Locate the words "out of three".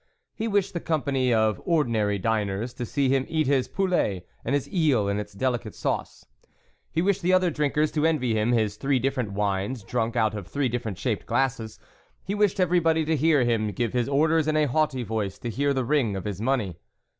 10.15-10.69